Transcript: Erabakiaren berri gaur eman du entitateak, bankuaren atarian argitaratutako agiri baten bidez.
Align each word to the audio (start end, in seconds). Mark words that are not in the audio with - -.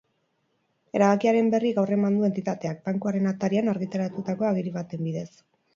Erabakiaren 0.99 1.51
berri 1.55 1.73
gaur 1.81 1.93
eman 1.97 2.17
du 2.21 2.27
entitateak, 2.31 2.83
bankuaren 2.91 3.35
atarian 3.35 3.73
argitaratutako 3.77 4.51
agiri 4.53 4.77
baten 4.81 5.11
bidez. 5.11 5.29